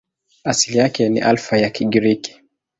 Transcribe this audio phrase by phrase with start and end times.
[0.43, 2.41] Asili yake ni Alfa ya Kigiriki.